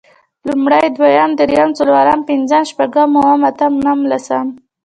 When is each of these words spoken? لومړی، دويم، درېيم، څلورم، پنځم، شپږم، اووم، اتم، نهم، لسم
لومړی، 0.47 0.85
دويم، 0.97 1.31
درېيم، 1.39 1.69
څلورم، 1.79 2.19
پنځم، 2.29 2.63
شپږم، 2.71 3.11
اووم، 3.19 3.41
اتم، 3.49 3.73
نهم، 3.85 3.99
لسم 4.11 4.47